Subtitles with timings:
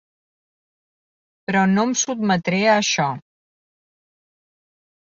[1.51, 3.09] Però no em sotmetré a això!